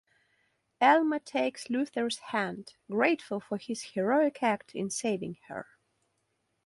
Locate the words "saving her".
4.89-5.67